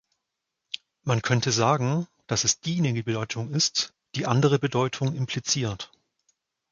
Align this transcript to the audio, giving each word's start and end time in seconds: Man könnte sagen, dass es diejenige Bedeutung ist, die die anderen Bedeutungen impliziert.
Man 1.03 1.21
könnte 1.21 1.51
sagen, 1.51 2.07
dass 2.25 2.43
es 2.43 2.59
diejenige 2.59 3.03
Bedeutung 3.03 3.51
ist, 3.51 3.93
die 4.15 4.21
die 4.21 4.25
anderen 4.25 4.59
Bedeutungen 4.59 5.15
impliziert. 5.15 5.91